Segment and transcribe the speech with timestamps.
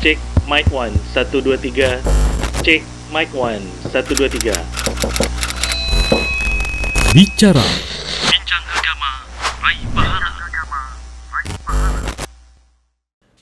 [0.00, 0.16] Cek
[0.48, 2.64] mic 1 1 2 3.
[2.64, 2.80] Cek
[3.12, 4.56] mic 1 1 2 3.
[7.12, 7.60] Bicara
[8.24, 9.28] Bincang agama,
[9.60, 10.32] raih pahala.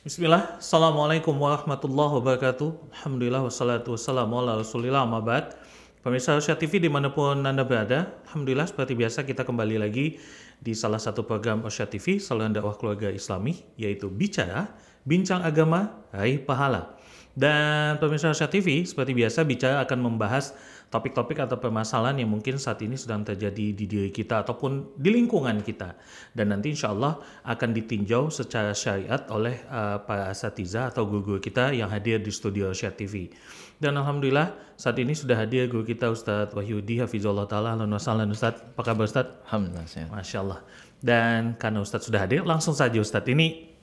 [0.03, 5.55] Bismillah, Assalamualaikum warahmatullahi wabarakatuh Alhamdulillah wassalatu wassalamu ala rasulillah Mabad
[6.03, 10.19] Pemirsa Rusia TV di mana pun Anda berada Alhamdulillah seperti biasa kita kembali lagi
[10.59, 14.75] di salah satu program Osha TV saluran dakwah keluarga islami yaitu Bicara,
[15.09, 17.01] Bincang Agama, Raih Pahala.
[17.39, 20.53] Dan pemirsa Osha TV seperti biasa Bicara akan membahas
[20.91, 25.63] topik-topik atau permasalahan yang mungkin saat ini sedang terjadi di diri kita ataupun di lingkungan
[25.63, 25.97] kita.
[26.35, 27.17] Dan nanti insya Allah
[27.47, 32.75] akan ditinjau secara syariat oleh uh, para asatiza atau guru-guru kita yang hadir di studio
[32.75, 33.31] Syar TV
[33.79, 37.79] dan Alhamdulillah saat ini sudah hadir guru kita Ustadz Wahyudi Hafizullah Ta'ala.
[37.79, 38.75] Halo wassalam Ustadz.
[38.75, 39.39] Apa kabar Ustadz?
[39.47, 39.87] Alhamdulillah.
[40.11, 40.61] Masya Allah.
[40.99, 43.31] Dan karena Ustadz sudah hadir langsung saja Ustadz.
[43.31, 43.78] Ini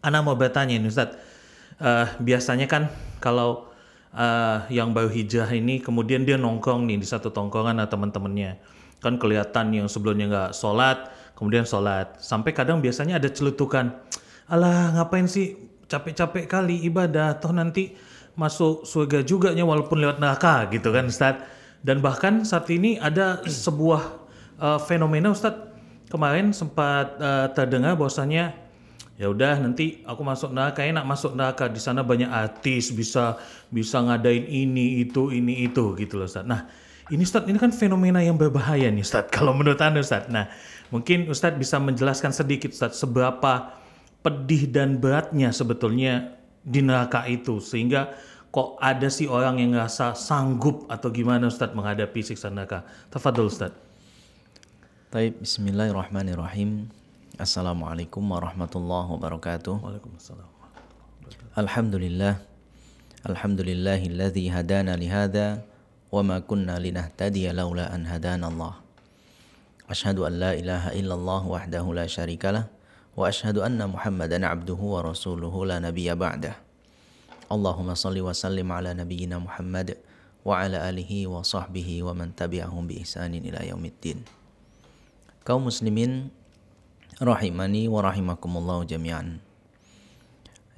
[0.00, 1.16] Ana mau bertanya ini Ustadz.
[1.80, 2.92] Eh, biasanya kan
[3.24, 3.72] kalau
[4.12, 8.60] uh, yang baru hijrah ini kemudian dia nongkrong nih di satu tongkrongan atau teman-temannya.
[9.00, 12.20] Kan kelihatan yang sebelumnya nggak sholat kemudian sholat.
[12.20, 13.96] Sampai kadang biasanya ada celutukan.
[14.48, 15.56] Alah ngapain sih
[15.88, 17.40] capek-capek kali ibadah?
[17.40, 17.96] Toh nanti
[18.36, 21.44] masuk surga juga nya walaupun lewat neraka gitu kan Ustaz
[21.82, 24.02] dan bahkan saat ini ada sebuah
[24.60, 25.56] uh, fenomena Ustaz
[26.08, 28.54] kemarin sempat uh, terdengar bahwasanya
[29.20, 33.36] ya udah nanti aku masuk neraka enak masuk neraka di sana banyak artis bisa
[33.68, 36.48] bisa ngadain ini itu ini itu gitu loh Ustaz.
[36.48, 36.64] Nah
[37.12, 40.24] ini Ustaz ini kan fenomena yang berbahaya nih Ustaz kalau menurut anda Ustaz.
[40.32, 40.48] Nah
[40.88, 43.76] mungkin Ustaz bisa menjelaskan sedikit Ustaz seberapa
[44.24, 48.16] pedih dan beratnya sebetulnya di neraka itu sehingga
[48.48, 52.88] kok ada sih orang yang ngerasa sanggup atau gimana Ustaz menghadapi siksa neraka.
[53.12, 53.76] Tafadhol Ustaz.
[55.12, 56.99] Baik, bismillahirrahmanirrahim.
[57.40, 59.80] Assalamualaikum warahmatullahi wabarakatuh.
[59.80, 60.44] Waalaikumsalam.
[61.56, 62.36] Alhamdulillah.
[63.24, 65.64] Alhamdulillahilladzi hadana lihada
[66.12, 68.84] wa ma kunna linahtadiya laula an hadana Allah.
[69.88, 72.68] Ashhadu an la ilaha illallah wahdahu la syarikalah
[73.16, 76.60] wa ashhadu anna Muhammadan abduhu wa rasuluhu la nabiyya ba'dah.
[77.48, 79.96] Allahumma salli wa sallim ala nabiyyina Muhammad
[80.44, 84.28] wa ala alihi wa sahbihi wa man tabi'ahum bi ihsanin ila yaumiddin.
[85.40, 86.28] Kaum muslimin
[87.20, 89.44] rahimani wa rahimakumullah jami'an.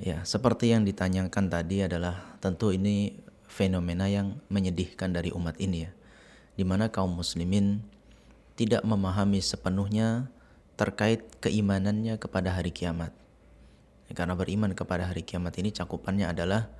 [0.02, 3.14] Ya, seperti yang ditanyakan tadi adalah tentu ini
[3.46, 5.94] fenomena yang menyedihkan dari umat ini ya.
[6.58, 7.86] Di mana kaum muslimin
[8.58, 10.34] tidak memahami sepenuhnya
[10.74, 13.14] terkait keimanannya kepada hari kiamat.
[14.10, 16.74] Karena beriman kepada hari kiamat ini cakupannya adalah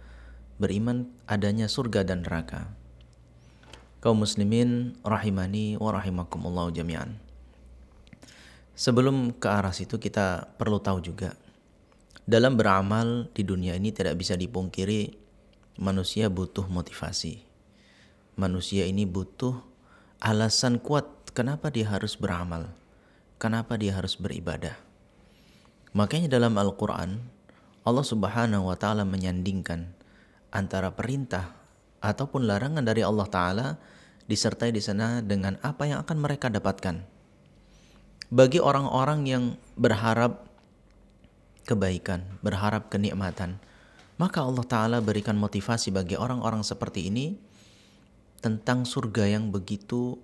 [0.59, 2.67] beriman adanya surga dan neraka.
[4.03, 7.32] Kaum muslimin rahimani wa rahimakumullah jami'an.
[8.73, 11.37] Sebelum ke arah situ kita perlu tahu juga
[12.23, 15.13] dalam beramal di dunia ini tidak bisa dipungkiri
[15.83, 17.43] manusia butuh motivasi.
[18.39, 19.61] Manusia ini butuh
[20.23, 21.05] alasan kuat
[21.37, 22.73] kenapa dia harus beramal,
[23.37, 24.79] kenapa dia harus beribadah.
[25.93, 27.21] Makanya dalam Al-Qur'an
[27.85, 29.93] Allah Subhanahu wa taala menyandingkan
[30.55, 31.53] antara perintah
[32.01, 33.67] ataupun larangan dari Allah taala
[34.25, 37.12] disertai di sana dengan apa yang akan mereka dapatkan
[38.33, 39.45] bagi orang-orang yang
[39.77, 40.49] berharap
[41.69, 43.61] kebaikan, berharap kenikmatan,
[44.17, 47.37] maka Allah Ta'ala berikan motivasi bagi orang-orang seperti ini
[48.41, 50.17] tentang surga yang begitu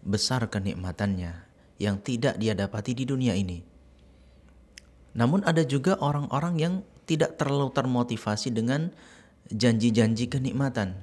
[0.00, 1.44] besar kenikmatannya
[1.76, 3.60] yang tidak dia dapati di dunia ini.
[5.12, 8.88] Namun ada juga orang-orang yang tidak terlalu termotivasi dengan
[9.52, 10.96] janji-janji kenikmatan.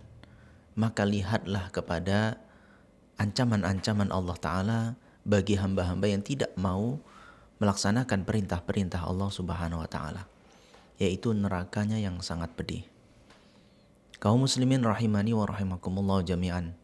[0.74, 2.42] Maka lihatlah kepada
[3.22, 4.82] ancaman-ancaman Allah Ta'ala
[5.22, 6.98] bagi hamba-hamba yang tidak mau
[7.62, 10.26] melaksanakan perintah-perintah Allah Subhanahu wa taala
[11.02, 12.86] yaitu nerakanya yang sangat pedih.
[14.22, 16.78] Kaum muslimin rahimani wa rahimakumullah jami'an.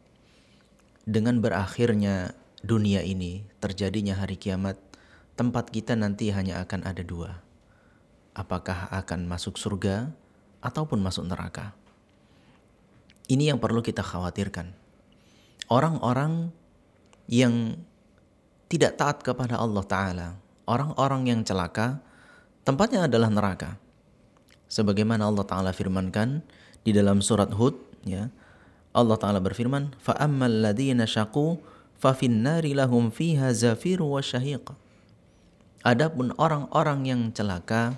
[1.06, 2.34] Dengan berakhirnya
[2.66, 4.74] dunia ini, terjadinya hari kiamat,
[5.38, 7.38] tempat kita nanti hanya akan ada dua.
[8.34, 10.10] Apakah akan masuk surga
[10.66, 11.78] ataupun masuk neraka?
[13.30, 14.74] Ini yang perlu kita khawatirkan.
[15.70, 16.50] Orang-orang
[17.30, 17.78] yang
[18.73, 20.27] tidak taat kepada Allah Ta'ala,
[20.65, 22.01] orang-orang yang celaka,
[22.65, 23.77] tempatnya adalah neraka.
[24.65, 26.41] Sebagaimana Allah Ta'ala firmankan
[26.81, 28.33] di dalam surat Hud, ya,
[28.97, 31.51] Allah Ta'ala berfirman, فَأَمَّا الَّذِينَ شَقُوا
[32.01, 34.65] فَفِي النَّارِ لَهُمْ فِيهَا زَفِيرُ وَشَهِيقَ
[35.83, 37.93] Adapun orang-orang yang celaka,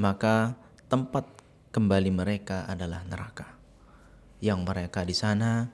[0.00, 0.56] maka
[0.88, 1.28] tempat
[1.76, 3.44] kembali mereka adalah neraka.
[4.40, 5.68] Yang mereka di sana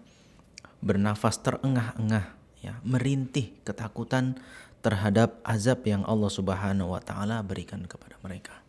[0.82, 2.35] bernafas terengah-engah
[2.67, 4.35] ya, merintih ketakutan
[4.83, 8.59] terhadap azab yang Allah Subhanahu wa taala berikan kepada mereka.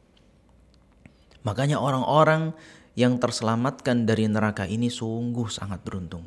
[1.43, 2.55] Makanya orang-orang
[2.99, 6.27] yang terselamatkan dari neraka ini sungguh sangat beruntung.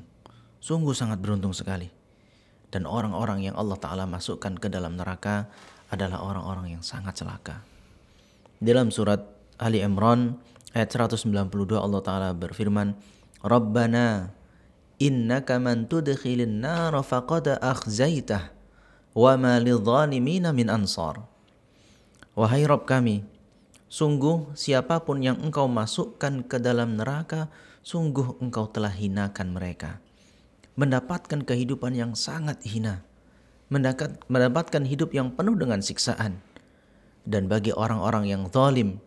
[0.63, 1.91] Sungguh sangat beruntung sekali.
[2.71, 5.51] Dan orang-orang yang Allah Ta'ala masukkan ke dalam neraka
[5.91, 7.59] adalah orang-orang yang sangat celaka.
[8.63, 9.19] Dalam surat
[9.59, 10.39] Ali Imran
[10.71, 12.95] ayat 192 Allah Ta'ala berfirman,
[13.43, 14.31] Rabbana
[15.01, 18.53] innaka man tudkhilin nar faqad akhzaitah
[19.17, 21.25] wa ma lidzalimina min ansar.
[22.37, 23.25] Wahai Rabb kami,
[23.89, 27.49] sungguh siapa pun yang engkau masukkan ke dalam neraka,
[27.81, 29.99] sungguh engkau telah hinakan mereka.
[30.79, 33.03] Mendapatkan kehidupan yang sangat hina.
[34.31, 36.39] Mendapatkan hidup yang penuh dengan siksaan.
[37.27, 39.03] Dan bagi orang-orang yang zalim,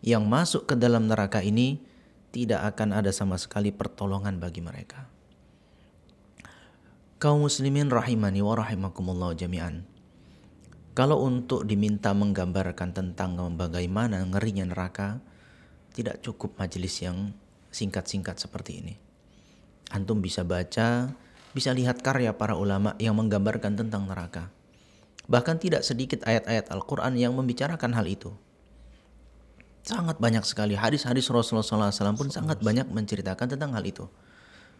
[0.00, 1.82] yang masuk ke dalam neraka ini,
[2.30, 5.17] tidak akan ada sama sekali pertolongan bagi mereka.
[7.18, 9.82] Kaum muslimin rahimani wa rahimakumullah jami'an.
[10.94, 15.18] Kalau untuk diminta menggambarkan tentang bagaimana ngerinya neraka,
[15.98, 17.34] tidak cukup majelis yang
[17.74, 18.94] singkat-singkat seperti ini.
[19.90, 21.10] Antum bisa baca,
[21.50, 24.54] bisa lihat karya para ulama yang menggambarkan tentang neraka.
[25.26, 28.30] Bahkan tidak sedikit ayat-ayat Al-Quran yang membicarakan hal itu.
[29.82, 34.06] Sangat banyak sekali hadis-hadis Rasulullah SAW pun sangat banyak menceritakan tentang hal itu.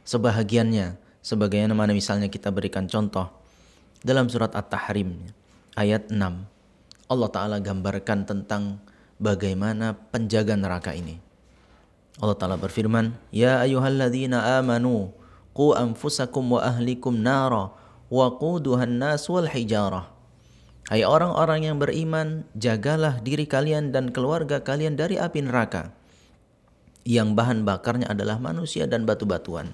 [0.07, 3.29] Sebahagiannya, sebagaimana mana misalnya kita berikan contoh
[4.01, 5.29] dalam surat At-Tahrim
[5.77, 6.17] ayat 6
[7.09, 8.81] Allah Ta'ala gambarkan tentang
[9.21, 11.17] bagaimana penjaga neraka ini.
[12.21, 15.17] Allah Ta'ala berfirman, Ya ayuhalladzina amanu,
[15.57, 17.73] qu anfusakum wa ahlikum nara,
[18.13, 20.13] wa quduhan nas wal hijarah.
[20.93, 25.93] Hai orang-orang yang beriman, jagalah diri kalian dan keluarga kalian dari api neraka,
[27.09, 29.73] yang bahan bakarnya adalah manusia dan batu-batuan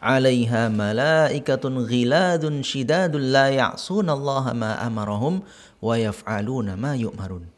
[0.00, 5.44] alaiha malaikatun ghiladun shidadun la ya'sunallaha ma amarahum
[5.80, 7.48] wa yaf'aluna ma yu'marun.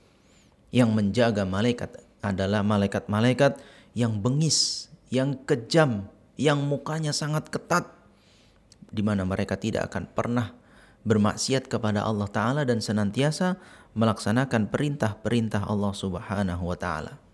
[0.68, 3.56] Yang menjaga malaikat adalah malaikat-malaikat
[3.96, 6.06] yang bengis, yang kejam,
[6.36, 7.88] yang mukanya sangat ketat
[8.88, 10.52] di mana mereka tidak akan pernah
[11.04, 13.56] bermaksiat kepada Allah Ta'ala dan senantiasa
[13.96, 17.27] melaksanakan perintah-perintah Allah Subhanahu wa Ta'ala.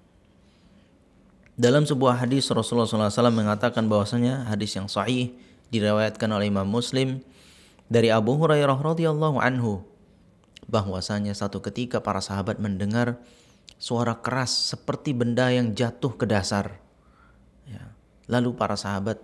[1.54, 5.38] Dalam sebuah hadis Rasulullah SAW mengatakan bahwasanya hadis yang sahih
[5.70, 7.22] diriwayatkan oleh Imam Muslim
[7.86, 9.86] dari Abu Hurairah radhiyallahu anhu
[10.66, 13.22] bahwasanya satu ketika para sahabat mendengar
[13.78, 16.82] suara keras seperti benda yang jatuh ke dasar.
[17.70, 17.94] Ya.
[18.26, 19.22] Lalu para sahabat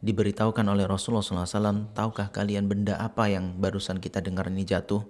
[0.00, 5.02] diberitahukan oleh Rasulullah SAW, tahukah kalian benda apa yang barusan kita dengar ini jatuh?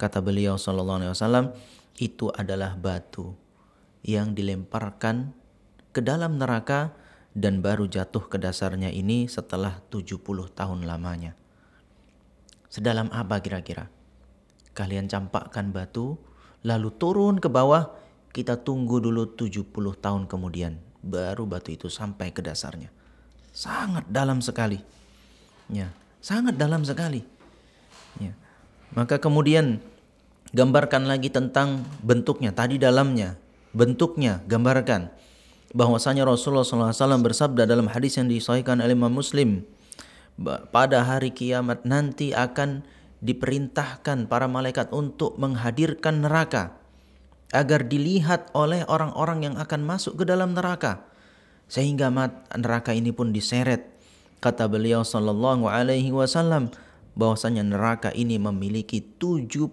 [0.00, 1.52] Kata beliau SAW,
[2.00, 3.36] itu adalah batu
[4.02, 5.41] yang dilemparkan
[5.92, 6.96] ke dalam neraka
[7.36, 10.20] dan baru jatuh ke dasarnya ini setelah 70
[10.52, 11.36] tahun lamanya.
[12.72, 13.92] Sedalam apa kira-kira?
[14.72, 16.16] Kalian campakkan batu,
[16.64, 17.92] lalu turun ke bawah,
[18.32, 19.68] kita tunggu dulu 70
[20.00, 22.88] tahun kemudian, baru batu itu sampai ke dasarnya.
[23.52, 24.80] Sangat dalam sekali.
[25.68, 25.92] Ya,
[26.24, 27.20] sangat dalam sekali.
[28.16, 28.32] Ya.
[28.96, 29.84] Maka kemudian
[30.56, 33.36] gambarkan lagi tentang bentuknya, tadi dalamnya,
[33.76, 35.12] bentuknya, gambarkan
[35.72, 39.64] bahwasanya Rasulullah SAW bersabda dalam hadis yang disahihkan oleh Imam Muslim
[40.72, 42.84] pada hari kiamat nanti akan
[43.24, 46.76] diperintahkan para malaikat untuk menghadirkan neraka
[47.52, 51.04] agar dilihat oleh orang-orang yang akan masuk ke dalam neraka
[51.68, 52.12] sehingga
[52.56, 53.88] neraka ini pun diseret
[54.42, 56.68] kata beliau sallallahu alaihi wasallam
[57.14, 59.68] bahwasanya neraka ini memiliki 70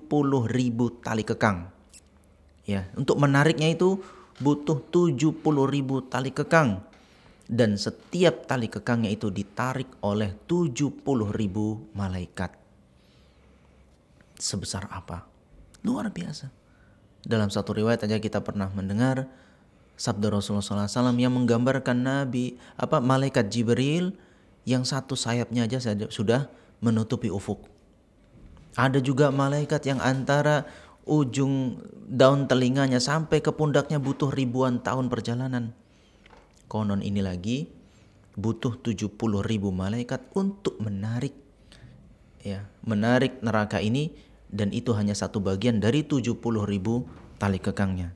[0.52, 1.72] ribu tali kekang.
[2.68, 4.04] Ya untuk menariknya itu
[4.40, 6.84] butuh 70 ribu tali kekang.
[7.50, 11.02] Dan setiap tali kekangnya itu ditarik oleh 70
[11.34, 12.54] ribu malaikat.
[14.38, 15.26] Sebesar apa?
[15.82, 16.54] Luar biasa.
[17.26, 19.28] Dalam satu riwayat aja kita pernah mendengar
[20.00, 24.16] sabda Rasulullah SAW yang menggambarkan Nabi apa malaikat Jibril
[24.64, 26.48] yang satu sayapnya aja sudah
[26.80, 27.68] menutupi ufuk.
[28.78, 30.70] Ada juga malaikat yang antara
[31.06, 35.78] ujung daun telinganya sampai ke pundaknya butuh ribuan tahun perjalanan.
[36.70, 37.70] Konon ini lagi
[38.40, 39.12] butuh 70
[39.44, 41.36] ribu malaikat untuk menarik
[42.42, 44.16] ya, menarik neraka ini
[44.50, 47.06] dan itu hanya satu bagian dari 70 ribu
[47.38, 48.16] tali kekangnya.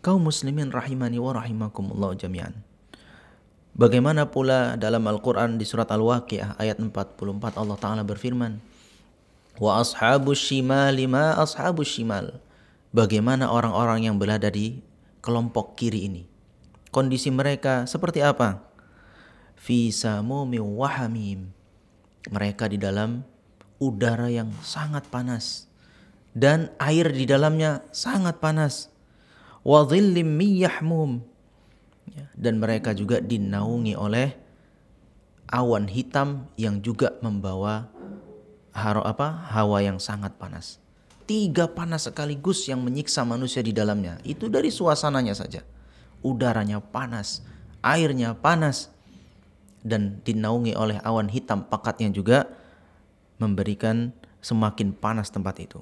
[0.00, 2.56] Kaum muslimin rahimani wa rahimakumullah jami'an.
[3.76, 8.58] Bagaimana pula dalam Al-Quran di surat Al-Waqi'ah ayat 44 Allah Ta'ala berfirman,
[9.60, 12.40] Wa ashabus shimal ma ashabus shimal.
[12.96, 14.80] Bagaimana orang-orang yang berada di
[15.20, 16.24] kelompok kiri ini?
[16.88, 18.64] Kondisi mereka seperti apa?
[19.60, 21.52] Fi samumi wahamim.
[22.32, 23.22] Mereka di dalam
[23.76, 25.70] udara yang sangat panas
[26.32, 28.88] dan air di dalamnya sangat panas.
[29.60, 30.40] wa dhillim.
[32.10, 34.34] Ya, dan mereka juga dinaungi oleh
[35.52, 37.86] awan hitam yang juga membawa
[38.74, 40.78] haro apa hawa yang sangat panas.
[41.26, 44.18] Tiga panas sekaligus yang menyiksa manusia di dalamnya.
[44.26, 45.62] Itu dari suasananya saja.
[46.26, 47.46] Udaranya panas,
[47.86, 48.90] airnya panas,
[49.80, 52.50] dan dinaungi oleh awan hitam pekat yang juga
[53.40, 54.12] memberikan
[54.44, 55.80] semakin panas tempat itu.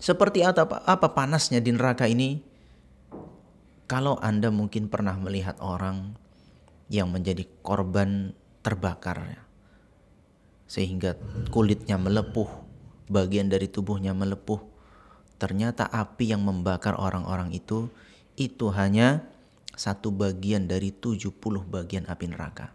[0.00, 2.40] Seperti apa, apa panasnya di neraka ini?
[3.84, 6.16] Kalau Anda mungkin pernah melihat orang
[6.88, 8.32] yang menjadi korban
[8.64, 9.43] terbakar ya.
[10.74, 11.14] Sehingga
[11.54, 12.50] kulitnya melepuh,
[13.06, 14.58] bagian dari tubuhnya melepuh.
[15.38, 17.94] Ternyata api yang membakar orang-orang itu
[18.34, 19.22] itu hanya
[19.78, 21.30] satu bagian dari 70
[21.70, 22.74] bagian api neraka.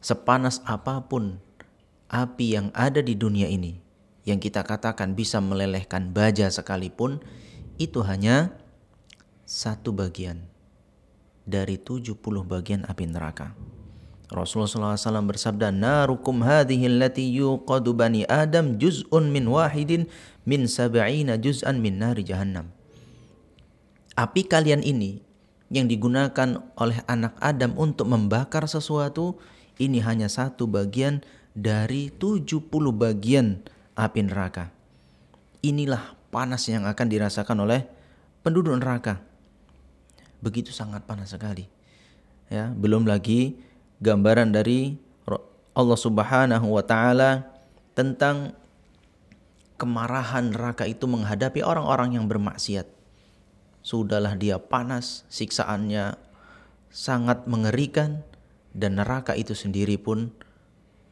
[0.00, 1.40] Sepanas apa pun
[2.08, 3.84] api yang ada di dunia ini
[4.24, 7.20] yang kita katakan bisa melelehkan baja sekalipun
[7.76, 8.56] itu hanya
[9.44, 10.48] satu bagian
[11.44, 12.16] dari 70
[12.48, 13.52] bagian api neraka.
[14.34, 20.10] Rasulullah SAW bersabda, Narukum hadhihi allati yuqadu bani Adam juz'un min wahidin
[20.44, 22.74] min sab'ina juz'an min nari jahannam.
[24.18, 25.22] Api kalian ini
[25.70, 29.38] yang digunakan oleh anak Adam untuk membakar sesuatu,
[29.78, 31.22] ini hanya satu bagian
[31.54, 33.62] dari 70 bagian
[33.94, 34.74] api neraka.
[35.62, 37.86] Inilah panas yang akan dirasakan oleh
[38.42, 39.22] penduduk neraka
[40.44, 41.64] begitu sangat panas sekali.
[42.52, 43.56] Ya, belum lagi
[44.04, 45.00] gambaran dari
[45.74, 47.48] Allah Subhanahu wa taala
[47.96, 48.52] tentang
[49.80, 52.86] kemarahan neraka itu menghadapi orang-orang yang bermaksiat.
[53.82, 56.14] Sudahlah dia panas, siksaannya
[56.94, 58.22] sangat mengerikan
[58.70, 60.30] dan neraka itu sendiri pun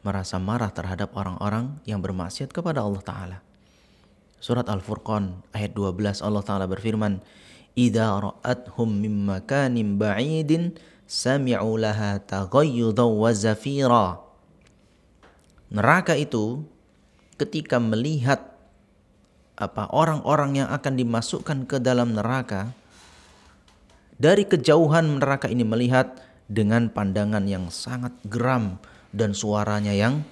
[0.03, 3.37] merasa marah terhadap orang-orang yang bermaksiat kepada Allah taala.
[4.39, 7.19] Surat Al-Furqan ayat 12 Allah taala berfirman,
[7.75, 10.75] idza ra'athum min makanin ba'idin
[11.07, 14.19] sami'u laha wa zafira.
[15.73, 16.63] Neraka itu
[17.37, 18.53] ketika melihat
[19.53, 22.73] apa orang-orang yang akan dimasukkan ke dalam neraka
[24.17, 28.77] dari kejauhan neraka ini melihat dengan pandangan yang sangat geram
[29.13, 30.25] dan suaranya yang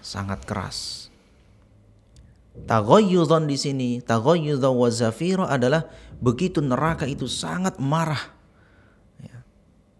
[0.00, 1.08] sangat keras.
[2.56, 5.84] Taghayyudan di sini, taghayyudan wa zafira adalah
[6.20, 8.35] begitu neraka itu sangat marah.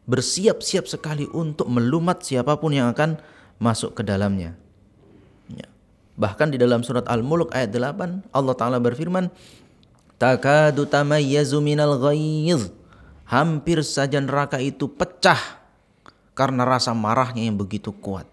[0.07, 3.19] Bersiap-siap sekali untuk melumat siapa pun yang akan
[3.59, 4.55] masuk ke dalamnya.
[5.51, 5.67] Ya.
[6.15, 9.29] Bahkan di dalam surat Al-Mulk ayat 8 Allah Ta'ala berfirman
[10.17, 12.73] Takadu tamayyazu minal ghayz
[13.27, 15.61] Hampir saja neraka itu pecah
[16.39, 18.31] karena rasa marahnya yang begitu kuat.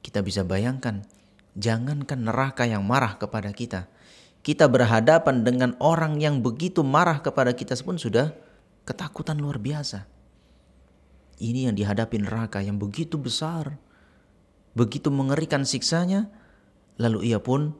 [0.00, 1.04] Kita bisa bayangkan
[1.58, 3.90] Jangankan neraka yang marah kepada kita.
[4.46, 8.30] Kita berhadapan dengan orang yang begitu marah kepada kita pun sudah
[8.86, 10.06] ketakutan luar biasa.
[11.38, 13.78] Ini yang dihadapi neraka yang begitu besar.
[14.74, 16.30] Begitu mengerikan siksanya.
[16.98, 17.78] Lalu ia pun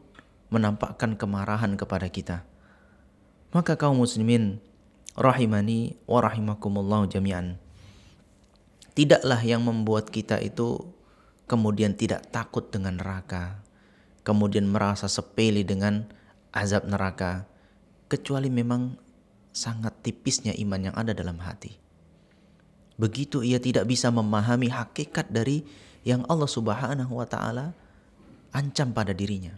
[0.48, 2.46] menampakkan kemarahan kepada kita.
[3.50, 4.62] Maka kaum muslimin
[5.18, 7.58] rahimani wa rahimakumullah jami'an.
[8.94, 10.86] Tidaklah yang membuat kita itu
[11.50, 13.68] kemudian tidak takut dengan neraka
[14.28, 16.04] kemudian merasa sepele dengan
[16.52, 17.48] azab neraka
[18.12, 19.00] kecuali memang
[19.56, 21.80] sangat tipisnya iman yang ada dalam hati.
[22.99, 25.62] Begitu ia tidak bisa memahami hakikat dari
[26.02, 27.71] yang Allah Subhanahu wa taala
[28.50, 29.55] ancam pada dirinya.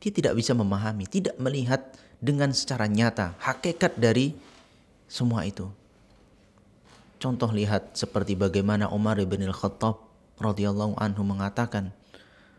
[0.00, 4.32] Dia tidak bisa memahami, tidak melihat dengan secara nyata hakikat dari
[5.10, 5.68] semua itu.
[7.18, 9.98] Contoh lihat seperti bagaimana Umar bin Al-Khattab
[10.38, 11.90] radhiyallahu anhu mengatakan,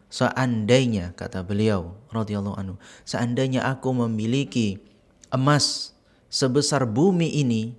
[0.10, 4.82] Seandainya kata beliau radhiyallahu anhu, seandainya aku memiliki
[5.30, 5.94] emas
[6.34, 7.78] sebesar bumi ini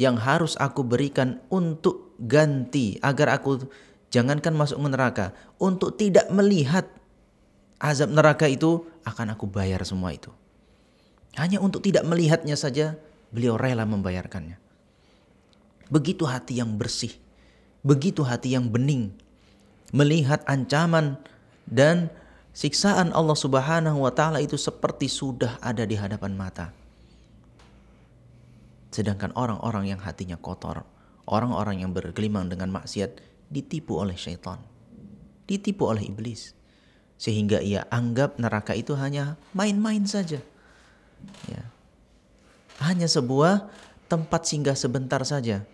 [0.00, 3.68] yang harus aku berikan untuk ganti agar aku
[4.12, 6.88] jangankan masuk neraka, untuk tidak melihat
[7.80, 10.28] azab neraka itu akan aku bayar semua itu.
[11.34, 13.00] Hanya untuk tidak melihatnya saja
[13.32, 14.60] beliau rela membayarkannya.
[15.88, 17.12] Begitu hati yang bersih,
[17.80, 19.12] begitu hati yang bening,
[19.92, 21.16] melihat ancaman
[21.64, 22.12] dan
[22.52, 26.72] siksaan Allah Subhanahu wa taala itu seperti sudah ada di hadapan mata.
[28.92, 30.84] Sedangkan orang-orang yang hatinya kotor,
[31.24, 33.16] orang-orang yang bergelimang dengan maksiat
[33.48, 34.60] ditipu oleh syaitan.
[35.48, 36.52] Ditipu oleh iblis.
[37.16, 40.44] Sehingga ia anggap neraka itu hanya main-main saja.
[41.48, 41.64] Ya.
[42.84, 43.72] Hanya sebuah
[44.12, 45.64] tempat singgah sebentar saja.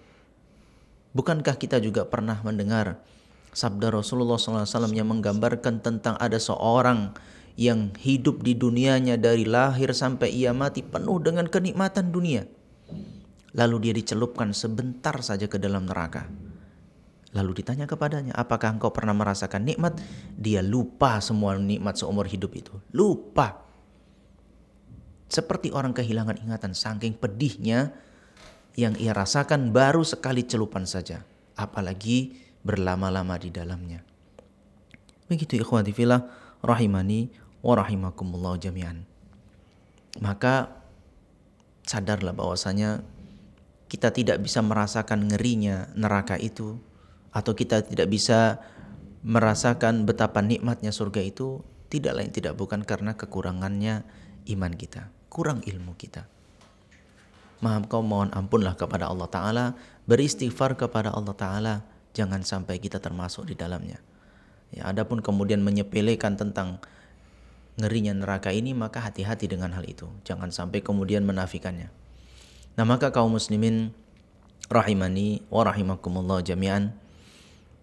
[1.11, 3.03] Bukankah kita juga pernah mendengar
[3.51, 7.17] sabda Rasulullah SAW yang menggambarkan tentang ada seorang
[7.59, 12.47] yang hidup di dunianya dari lahir sampai ia mati penuh dengan kenikmatan dunia.
[13.57, 16.29] Lalu dia dicelupkan sebentar saja ke dalam neraka.
[17.37, 20.01] Lalu ditanya kepadanya, apakah engkau pernah merasakan nikmat?
[20.37, 22.73] Dia lupa semua nikmat seumur hidup itu.
[22.93, 23.65] Lupa.
[25.29, 27.93] Seperti orang kehilangan ingatan saking pedihnya
[28.81, 31.21] yang ia rasakan baru sekali celupan saja.
[31.53, 32.33] Apalagi
[32.65, 34.01] berlama-lama di dalamnya.
[35.29, 36.25] Begitu ikhwati filah
[36.65, 37.29] rahimani
[37.61, 39.05] wa rahimakumullah jami'an.
[40.25, 40.73] Maka
[41.85, 43.05] sadarlah bahwasanya
[43.89, 46.77] kita tidak bisa merasakan ngerinya neraka itu
[47.33, 48.61] atau kita tidak bisa
[49.25, 54.05] merasakan betapa nikmatnya surga itu tidak lain tidak bukan karena kekurangannya
[54.53, 56.29] iman kita, kurang ilmu kita.
[57.59, 59.67] Maaf kau mohon ampunlah kepada Allah Ta'ala,
[60.07, 61.75] beristighfar kepada Allah Ta'ala,
[62.15, 63.99] jangan sampai kita termasuk di dalamnya.
[64.71, 66.79] Ya, adapun kemudian menyepelekan tentang
[67.81, 70.07] ngerinya neraka ini maka hati-hati dengan hal itu.
[70.23, 71.91] Jangan sampai kemudian menafikannya.
[72.79, 73.91] Nah, maka kaum muslimin
[74.71, 76.95] rahimani wa rahimakumullah jami'an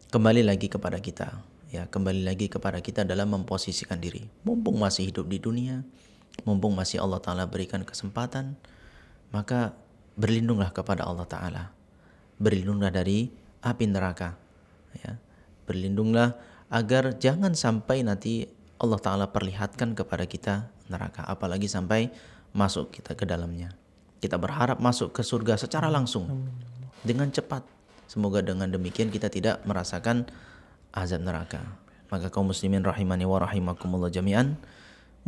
[0.07, 5.27] kembali lagi kepada kita ya kembali lagi kepada kita dalam memposisikan diri mumpung masih hidup
[5.27, 5.83] di dunia
[6.47, 8.55] mumpung masih Allah taala berikan kesempatan
[9.33, 9.73] maka
[10.15, 11.63] berlindunglah kepada Allah taala
[12.37, 13.33] berlindunglah dari
[13.65, 14.37] api neraka
[15.01, 15.17] ya
[15.65, 16.37] berlindunglah
[16.69, 21.23] agar jangan sampai nanti Allah Ta'ala perlihatkan kepada kita neraka.
[21.23, 22.11] Apalagi sampai
[22.51, 23.71] masuk kita ke dalamnya.
[24.25, 26.25] Kita berharap masuk ke surga secara langsung.
[27.05, 27.61] Dengan cepat.
[28.09, 30.25] Semoga dengan demikian kita tidak merasakan
[30.97, 31.61] azab neraka.
[32.09, 34.57] Maka kaum muslimin rahimani wa rahimakumullah jami'an.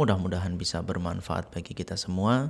[0.02, 2.50] Mudah-mudahan bisa bermanfaat bagi kita semua.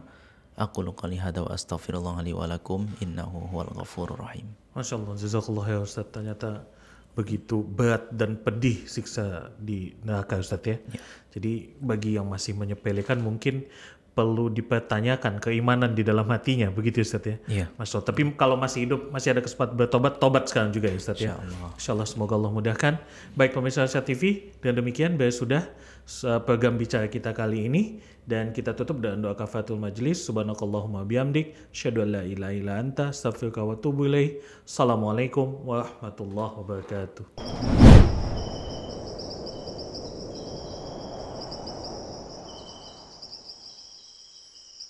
[0.56, 4.48] Aku qali hada wa astaghfirullah li wa lakum innahu huwal ghafurur rahim.
[4.72, 6.08] Masya Allah, jazakallah ya Ustaz.
[6.16, 6.64] Ternyata
[7.12, 10.80] begitu berat dan pedih siksa di neraka Ustaz ya.
[10.96, 11.02] ya.
[11.36, 13.68] Jadi bagi yang masih menyepelekan mungkin
[14.18, 17.38] perlu dipertanyakan keimanan di dalam hatinya begitu Ustaz ya.
[17.46, 17.66] Iya.
[17.78, 18.08] Masya Allah.
[18.10, 21.38] Tapi kalau masih hidup masih ada kesempatan bertobat, tobat sekarang juga ya Ustaz ya.
[21.78, 22.10] Insya Allah.
[22.10, 22.98] semoga Allah mudahkan.
[23.38, 25.70] Baik pemirsa Asia TV dan demikian biar sudah
[26.48, 32.04] program bicara kita kali ini dan kita tutup dengan doa kafatul majlis subhanakallahumma bihamdik syadu
[32.08, 37.87] la ilaha illa anta astaghfiruka wa atubu ilaih assalamualaikum warahmatullahi wabarakatuh